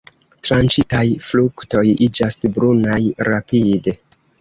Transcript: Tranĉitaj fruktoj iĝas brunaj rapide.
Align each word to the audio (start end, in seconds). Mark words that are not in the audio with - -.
Tranĉitaj 0.45 1.03
fruktoj 1.27 1.85
iĝas 2.07 2.41
brunaj 2.59 3.01
rapide. 3.33 3.99